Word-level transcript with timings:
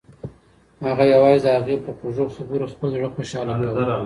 هغه 0.85 1.03
یوازې 1.13 1.39
د 1.45 1.47
هغې 1.57 1.75
په 1.85 1.91
خوږو 1.97 2.33
خبرو 2.35 2.71
خپل 2.73 2.87
زړه 2.95 3.07
خوشحاله 3.15 3.53
کاوه. 3.61 3.95